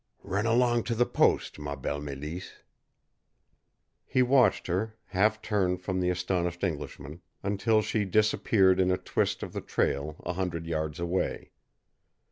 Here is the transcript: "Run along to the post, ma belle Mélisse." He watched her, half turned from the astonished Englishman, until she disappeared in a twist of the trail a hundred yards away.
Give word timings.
"Run 0.23 0.47
along 0.47 0.85
to 0.85 0.95
the 0.95 1.05
post, 1.05 1.59
ma 1.59 1.75
belle 1.75 2.01
Mélisse." 2.01 2.63
He 4.07 4.23
watched 4.23 4.65
her, 4.65 4.95
half 5.09 5.43
turned 5.43 5.83
from 5.83 5.99
the 5.99 6.09
astonished 6.09 6.63
Englishman, 6.63 7.21
until 7.43 7.83
she 7.83 8.03
disappeared 8.03 8.79
in 8.79 8.89
a 8.89 8.97
twist 8.97 9.43
of 9.43 9.53
the 9.53 9.61
trail 9.61 10.15
a 10.25 10.33
hundred 10.33 10.65
yards 10.65 10.99
away. 10.99 11.51